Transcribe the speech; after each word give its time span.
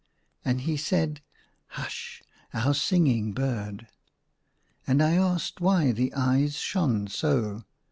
And 0.43 0.61
he 0.61 0.77
said, 0.77 1.21
"Hush! 1.67 2.23
Our 2.55 2.73
singing 2.73 3.33
bird." 3.33 3.87
And 4.87 4.99
I 4.99 5.13
asked 5.13 5.61
why 5.61 5.91
the 5.91 6.11
eyes 6.15 6.55
shone 6.57 7.05
so. 7.07 7.65